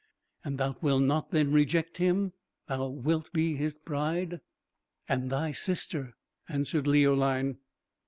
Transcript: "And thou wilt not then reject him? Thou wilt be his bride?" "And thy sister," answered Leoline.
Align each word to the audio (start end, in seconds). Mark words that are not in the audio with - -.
"And 0.43 0.57
thou 0.57 0.77
wilt 0.81 1.03
not 1.03 1.29
then 1.29 1.51
reject 1.51 1.97
him? 1.97 2.33
Thou 2.67 2.87
wilt 2.87 3.31
be 3.33 3.55
his 3.55 3.75
bride?" 3.75 4.39
"And 5.07 5.29
thy 5.29 5.51
sister," 5.51 6.15
answered 6.49 6.87
Leoline. 6.87 7.59